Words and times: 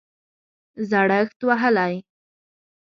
زړښت 0.89 1.39
وهلی 1.47 1.95